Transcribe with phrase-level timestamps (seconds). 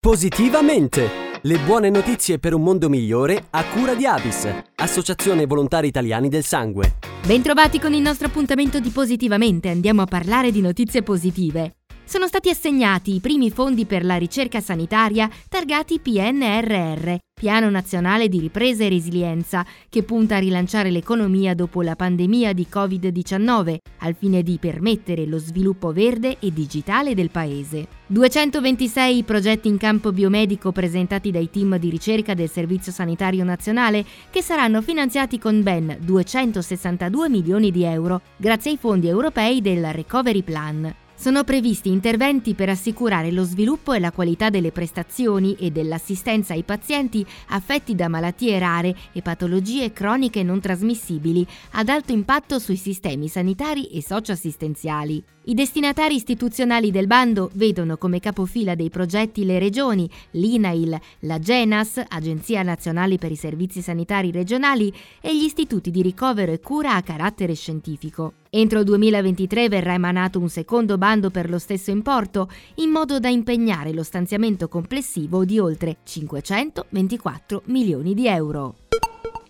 [0.00, 1.08] Positivamente!
[1.42, 6.44] Le buone notizie per un mondo migliore a cura di Avis, Associazione Volontari Italiani del
[6.44, 6.98] Sangue.
[7.26, 11.77] Bentrovati con il nostro appuntamento di Positivamente, andiamo a parlare di notizie positive.
[12.08, 18.40] Sono stati assegnati i primi fondi per la ricerca sanitaria targati PNRR, Piano Nazionale di
[18.40, 24.42] Ripresa e Resilienza, che punta a rilanciare l'economia dopo la pandemia di Covid-19, al fine
[24.42, 27.88] di permettere lo sviluppo verde e digitale del Paese.
[28.06, 34.40] 226 progetti in campo biomedico presentati dai team di ricerca del Servizio Sanitario Nazionale, che
[34.40, 40.94] saranno finanziati con ben 262 milioni di euro, grazie ai fondi europei del Recovery Plan.
[41.20, 46.62] Sono previsti interventi per assicurare lo sviluppo e la qualità delle prestazioni e dell'assistenza ai
[46.62, 53.26] pazienti affetti da malattie rare e patologie croniche non trasmissibili ad alto impatto sui sistemi
[53.26, 55.20] sanitari e socioassistenziali.
[55.46, 62.00] I destinatari istituzionali del bando vedono come capofila dei progetti le regioni, l'INAIL, la GENAS,
[62.06, 67.02] Agenzia Nazionale per i Servizi Sanitari Regionali e gli istituti di ricovero e cura a
[67.02, 68.34] carattere scientifico.
[68.50, 73.28] Entro il 2023 verrà emanato un secondo bando per lo stesso importo, in modo da
[73.28, 78.76] impegnare lo stanziamento complessivo di oltre 524 milioni di euro.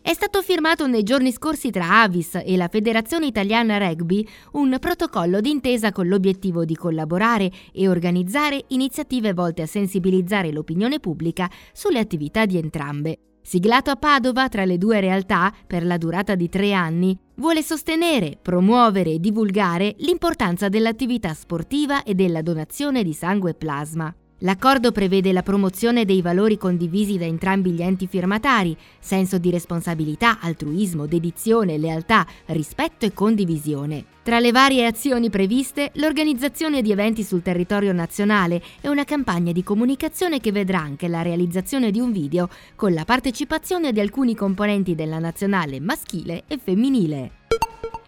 [0.00, 5.40] È stato firmato nei giorni scorsi tra Avis e la Federazione Italiana Rugby un protocollo
[5.40, 12.44] d'intesa con l'obiettivo di collaborare e organizzare iniziative volte a sensibilizzare l'opinione pubblica sulle attività
[12.44, 13.18] di entrambe.
[13.46, 18.38] Siglato a Padova tra le due realtà per la durata di tre anni, vuole sostenere,
[18.40, 24.14] promuovere e divulgare l'importanza dell'attività sportiva e della donazione di sangue e plasma.
[24.38, 30.40] L'accordo prevede la promozione dei valori condivisi da entrambi gli enti firmatari, senso di responsabilità,
[30.40, 34.04] altruismo, dedizione, lealtà, rispetto e condivisione.
[34.24, 39.62] Tra le varie azioni previste, l'organizzazione di eventi sul territorio nazionale e una campagna di
[39.62, 44.94] comunicazione che vedrà anche la realizzazione di un video con la partecipazione di alcuni componenti
[44.94, 47.42] della nazionale maschile e femminile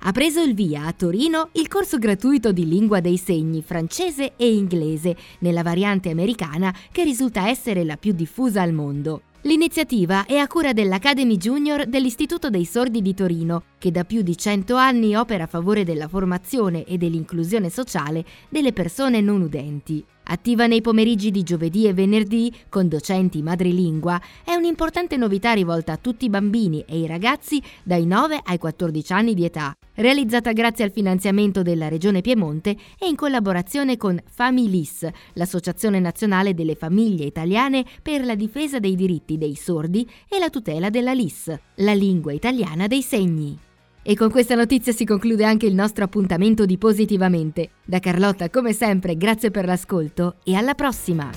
[0.06, 4.54] ha preso il via a Torino il corso gratuito di lingua dei segni francese e
[4.54, 9.22] inglese nella variante americana che risulta essere la più diffusa al mondo.
[9.42, 14.36] L'iniziativa è a cura dell'Academy Junior dell'Istituto dei Sordi di Torino, che da più di
[14.36, 20.04] 100 anni opera a favore della formazione e dell'inclusione sociale delle persone non udenti.
[20.28, 25.96] Attiva nei pomeriggi di giovedì e venerdì con docenti madrelingua, è un'importante novità rivolta a
[25.98, 30.82] tutti i bambini e i ragazzi dai 9 ai 14 anni di età, realizzata grazie
[30.82, 37.84] al finanziamento della Regione Piemonte e in collaborazione con Familis, l'Associazione Nazionale delle Famiglie Italiane
[38.02, 42.88] per la difesa dei diritti dei sordi e la tutela della LIS, la lingua italiana
[42.88, 43.56] dei segni.
[44.08, 47.70] E con questa notizia si conclude anche il nostro appuntamento di Positivamente.
[47.84, 51.28] Da Carlotta, come sempre, grazie per l'ascolto e alla prossima!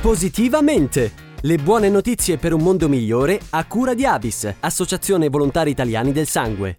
[0.00, 1.12] Positivamente!
[1.42, 6.26] Le buone notizie per un mondo migliore a cura di Avis, Associazione Volontari Italiani del
[6.26, 6.78] Sangue.